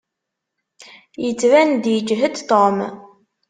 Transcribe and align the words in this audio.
Yettban-d 1.23 1.83
yeǧhed 1.93 2.35
Tom. 2.49 2.77